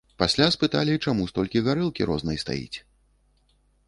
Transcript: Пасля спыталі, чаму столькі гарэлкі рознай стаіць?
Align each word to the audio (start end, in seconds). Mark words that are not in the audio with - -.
Пасля 0.21 0.45
спыталі, 0.55 0.95
чаму 1.07 1.27
столькі 1.31 1.61
гарэлкі 1.67 2.07
рознай 2.13 2.39
стаіць? 2.45 2.77